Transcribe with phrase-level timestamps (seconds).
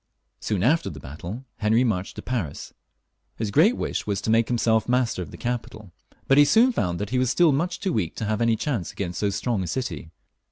[0.39, 2.73] Soon after this battle Henry marched to Paris.
[3.35, 5.91] His great wish was to make himself master of the capital,
[6.27, 8.91] but he soon found that he was still much too weak to have any chance
[8.91, 10.09] against so strong a city.